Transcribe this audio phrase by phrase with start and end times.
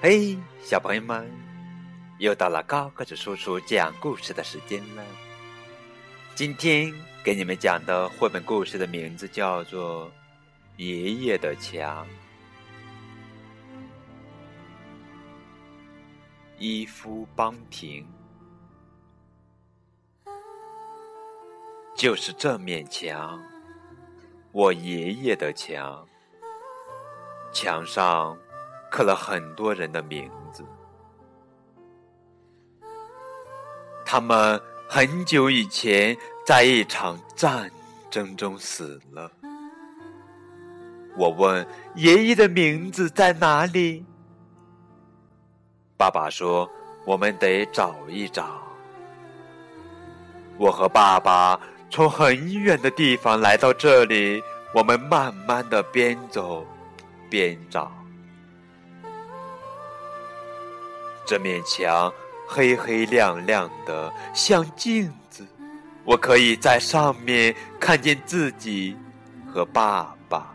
[0.00, 1.28] 嘿，小朋友们，
[2.18, 5.02] 又到了高个子叔叔讲故事的时间了。
[6.36, 6.94] 今天
[7.24, 10.06] 给你们讲的绘本故事的名字叫做
[10.76, 12.06] 《爷爷的墙》。
[16.58, 18.06] 伊夫邦廷，
[21.96, 23.42] 就是这面墙，
[24.52, 26.06] 我爷爷的墙，
[27.52, 28.38] 墙上。
[28.90, 30.64] 刻了很多人的名字，
[34.04, 36.16] 他们很久以前
[36.46, 37.70] 在一场战
[38.10, 39.30] 争中死了。
[41.16, 41.66] 我问
[41.96, 44.04] 爷爷的名字在哪里？
[45.96, 46.70] 爸爸说
[47.04, 48.62] ：“我们得找一找。”
[50.56, 54.40] 我和爸爸从很远的地方来到这里，
[54.72, 56.64] 我们慢慢的边走
[57.28, 57.92] 边找。
[61.28, 62.10] 这面墙
[62.46, 65.46] 黑黑亮亮的，像镜子，
[66.06, 68.96] 我可以在上面看见自己
[69.52, 70.54] 和爸爸。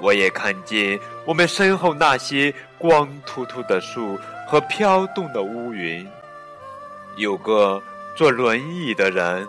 [0.00, 6.08] 我也看见我们身后那些光秃秃的树和飘动的乌云。
[7.16, 7.82] 有个
[8.16, 9.46] 坐轮椅的人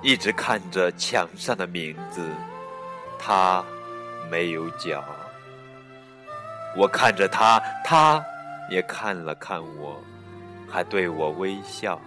[0.00, 2.22] 一直看着墙上的名字，
[3.18, 3.64] 他
[4.30, 5.04] 没有脚。
[6.76, 8.24] 我看着他，他。
[8.70, 10.02] 也看了看我，
[10.68, 12.00] 还对我微笑。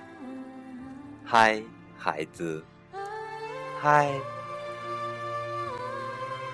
[1.23, 1.61] 嗨，
[1.97, 2.64] 孩子，
[3.81, 4.09] 嗨。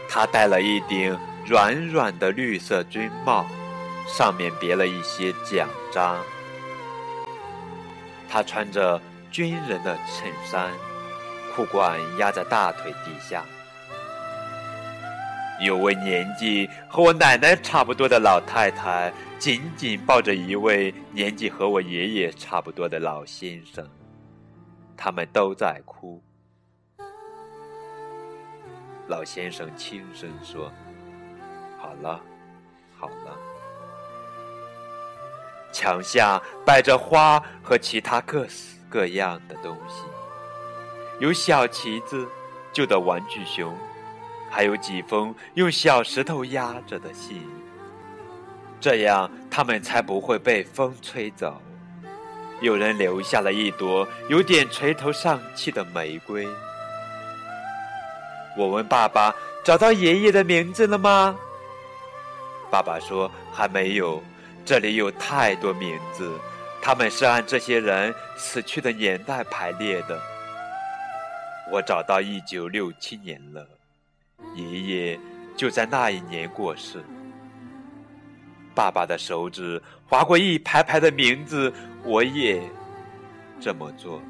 [0.10, 3.46] 他戴了一顶软软的绿色军帽，
[4.08, 6.18] 上面别了一些奖章。
[8.30, 9.02] 他穿着
[9.32, 10.72] 军人的衬衫，
[11.56, 13.44] 裤管压在大腿底下。
[15.62, 23.86] 有位年纪和我奶奶差不多的老太太，紧紧抱着一位年纪和我爷爷差不多的老先生，
[24.96, 26.24] 他们都在哭。
[29.10, 30.72] 老先生轻声说
[31.78, 32.22] ：“好了，
[32.98, 33.38] 好了。”
[35.74, 40.06] 墙下摆着花和其他各式各样的东西，
[41.20, 42.26] 有小旗子、
[42.72, 43.78] 旧的玩具熊。
[44.50, 47.42] 还有几封用小石头压着的信，
[48.84, 51.62] 这样他们才不会被风吹走。
[52.60, 56.46] 有人留下了一朵有点垂头丧气的玫瑰。
[58.58, 59.34] 我问爸爸
[59.64, 61.34] ：“找到爷爷的名字了吗？”
[62.70, 64.22] 爸爸说：“还没有，
[64.66, 66.38] 这里有太多名字，
[66.82, 70.20] 他们是按这些人死去的年代排列的。
[71.72, 73.66] 我找到一九六七年了。”
[74.56, 75.20] 爷爷
[75.56, 77.02] 就在那一年过世。
[78.76, 81.72] 爸爸的手指划过一排排的名字，
[82.04, 82.62] 我也
[83.60, 84.22] 这么做。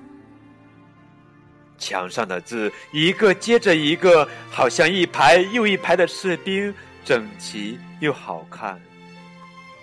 [1.78, 6.74] 墙上的字一个接着一个，好像一排又一排的士兵，
[7.04, 8.82] 整齐又好看，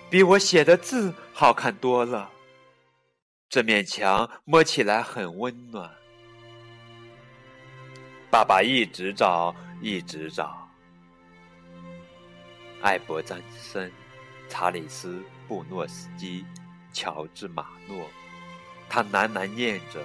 [0.09, 2.29] 比我写的字好看多了。
[3.49, 5.89] 这面墙摸起来很温暖。
[8.29, 9.55] 爸爸一直找。
[9.83, 10.69] 一直找
[12.83, 13.91] 艾伯詹森、
[14.51, 15.13] 查理斯·
[15.47, 16.45] 布诺斯基、
[16.91, 18.05] 乔治·马诺，
[18.89, 20.03] 他喃喃念着，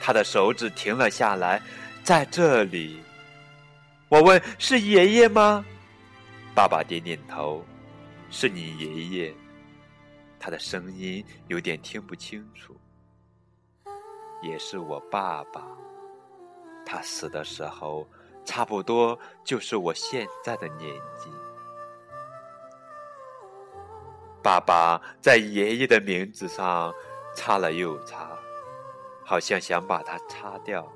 [0.00, 1.62] 他的手指停了下来，
[2.02, 3.00] 在这里。
[4.08, 5.64] 我问：“是爷爷吗？”
[6.52, 7.64] 爸爸点点头
[8.28, 9.34] ：“是你爷爷。”
[10.40, 12.76] 他的声音有点听不清楚。
[14.42, 15.62] 也是我爸爸，
[16.84, 18.04] 他死的时候。
[18.44, 21.30] 差不多就是我现在的年纪。
[24.44, 26.92] 爸爸在爷爷的名字上
[27.34, 28.28] 擦了又擦，
[29.24, 30.86] 好像想把它擦掉，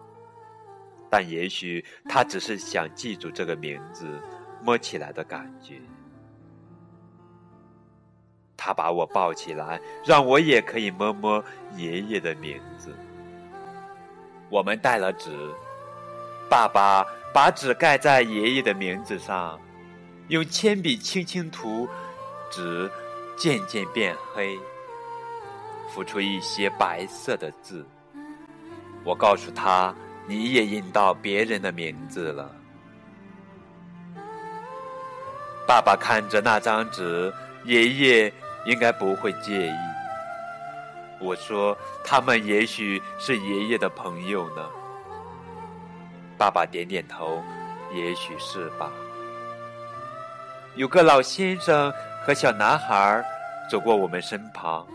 [1.09, 4.21] 但也许他只是想记住这个名字
[4.63, 5.81] 摸起来的感觉。
[8.55, 11.43] 他把我抱起来，让我也可以摸摸
[11.75, 12.95] 爷爷的名字。
[14.51, 15.31] 我们带了纸，
[16.51, 17.05] 爸爸。
[17.31, 19.61] 把纸盖在爷爷的名字上，
[20.29, 21.87] 用铅笔轻轻涂，
[22.51, 22.91] 纸
[23.39, 24.59] 渐渐变黑，
[25.89, 27.87] 浮出一些白色的字。
[29.05, 29.95] 我告诉他
[30.27, 32.51] ：“你也印到别人的名字了。”
[35.67, 37.33] 爸爸看着那张纸，
[37.65, 38.33] 爷爷
[38.67, 39.77] 应该不会介意。
[41.21, 44.69] 我说：“他们也许是爷爷的朋友呢。”
[46.37, 47.43] 爸爸点点头，
[47.95, 48.91] 也许是吧。
[50.75, 51.93] 有个老先生
[52.29, 53.25] 和小男孩
[53.71, 54.87] 走过我们身旁。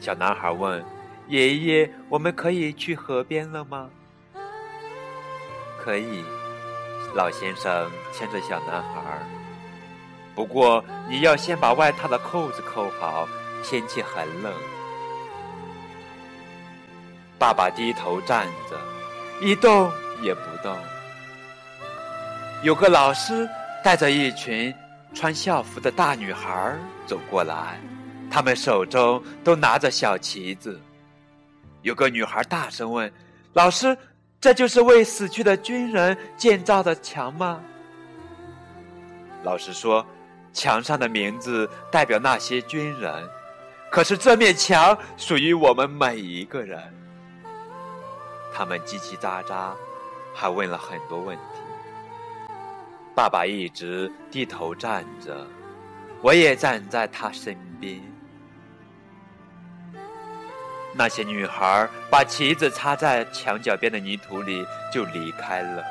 [0.00, 0.84] 小男孩问
[1.30, 3.88] ：“爷爷，我们可以去河边了吗
[5.78, 6.24] ？”“可以。”
[7.14, 9.16] 老先生牵着小男孩。
[10.34, 13.28] 不过你要先把外套的扣子扣好，
[13.62, 14.52] 天气很冷。
[17.38, 18.76] 爸爸低头站着，
[19.40, 19.88] 一动
[20.20, 20.76] 也不动。
[22.64, 23.48] 有个老师
[23.84, 24.74] 带着一群
[25.14, 26.76] 穿校服的大女孩
[27.06, 27.80] 走过来。
[28.30, 30.80] 他们手中都拿着小旗子。
[31.82, 33.12] 有个女孩大声问
[33.54, 33.96] ：“老师，
[34.40, 37.60] 这就是为死去的军人建造的墙吗？”
[39.44, 40.04] 老师说
[40.52, 43.28] ：“墙上的名字代表那些军人，
[43.90, 46.82] 可是这面墙属于我们每一个人。”
[48.52, 49.72] 他们叽叽喳喳，
[50.32, 51.63] 还问了很多问题。
[53.14, 55.46] 爸爸一直低头站着，
[56.20, 58.00] 我也站在他身边。
[60.92, 65.84] 那些女孩把旗子插在墙角边的泥土里，就离开了。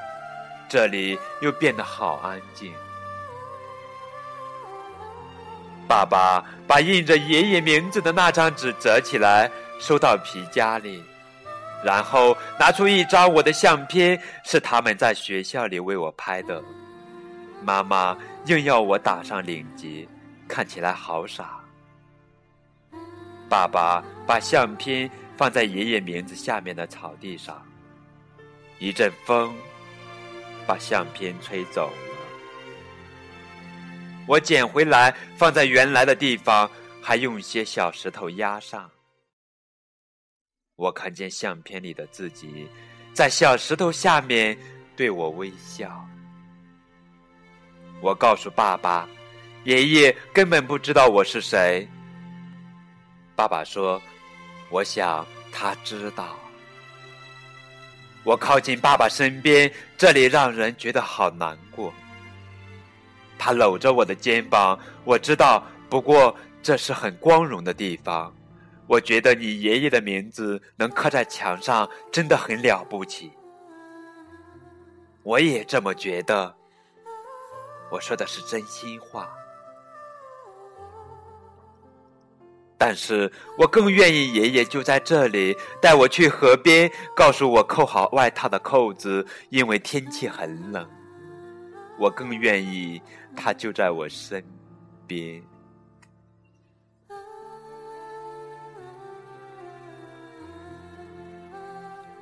[0.68, 2.74] 这里又变得好安静。
[5.88, 9.50] 爸爸把印着爷爷名字的那张纸折起来，
[9.80, 11.04] 收到皮夹里，
[11.84, 16.62] 然后拿出一张我的相片，是他们在学校里为我拍的。
[17.64, 20.08] 妈妈硬要我打上领结，
[20.48, 21.60] 看起来好傻。
[23.50, 27.66] 爸爸把相片放在爷爷名字下面的草地上，
[28.80, 29.54] 一阵风
[30.66, 32.14] 把相片吹走了。
[34.26, 36.70] 我捡回来放在原来的地方，
[37.02, 38.90] 还用些小石头压上。
[40.76, 42.68] 我看见相片里的自己
[43.14, 44.58] 在小石头下面
[44.96, 46.04] 对我微笑。
[48.02, 49.08] 我告诉爸爸，
[49.64, 51.88] 爷爷根本不知道我是谁。
[53.36, 54.02] 爸爸说
[54.70, 56.38] ：“我想他知道。”
[58.24, 61.94] 我靠近爸爸身边，这里让人觉得好难过。
[63.38, 68.34] 他搂着我的肩膀，我知道，不过这是很光荣的地方。
[68.88, 73.32] 我觉得你爷爷的名字能刻在墙上，真的很了不起。
[75.24, 76.54] 我也这么觉得。
[77.94, 79.30] 我说的是真心话。
[82.76, 90.90] 但是我更愿意爷爷就在这里带我去河边，告诉我扣好外套的扣子，因为天气很冷。
[92.00, 93.00] 我更愿意
[93.36, 94.44] 他就在我身
[95.06, 95.42] 边。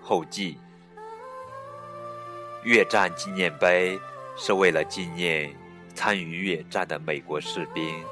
[0.02, 0.60] 后记：
[2.64, 3.98] 越战纪念碑
[4.36, 5.54] 是为了纪念
[5.94, 8.04] 参与越战的美国士兵，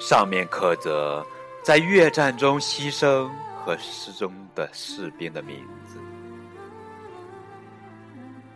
[0.00, 1.26] 上面刻着。
[1.60, 3.28] 在越战中牺牲
[3.60, 5.98] 和失踪的士兵的名字。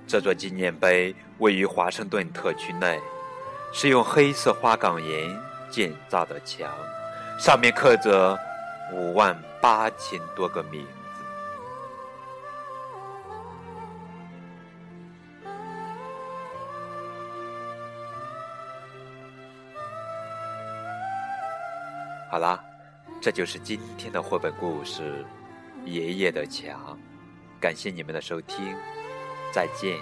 [0.06, 2.98] 这座纪念碑位于华盛顿特区内，
[3.70, 5.28] 是用黑色花岗岩
[5.68, 6.70] 建造的墙，
[7.38, 8.38] 上面刻着
[8.94, 10.86] 五万八千多个名
[22.32, 22.58] 好啦。
[23.20, 25.22] 这就是今天的绘本故事
[25.86, 26.98] 《爷爷的墙》，
[27.60, 28.74] 感谢你们的收听，
[29.52, 29.98] 再见。